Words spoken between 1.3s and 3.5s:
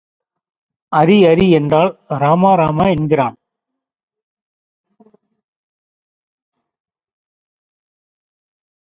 அரி என்றால் ராமா ராமா என்கிறான்.